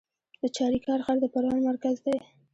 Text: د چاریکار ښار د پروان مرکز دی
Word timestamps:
د 0.41 0.43
چاریکار 0.57 0.99
ښار 1.05 1.17
د 1.21 1.25
پروان 1.33 1.59
مرکز 1.69 1.95
دی 2.05 2.17